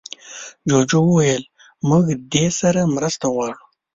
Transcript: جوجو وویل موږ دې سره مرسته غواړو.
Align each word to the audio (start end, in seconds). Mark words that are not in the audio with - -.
جوجو 0.69 0.99
وویل 1.07 1.43
موږ 1.89 2.03
دې 2.33 2.45
سره 2.59 2.81
مرسته 2.95 3.25
غواړو. 3.33 3.63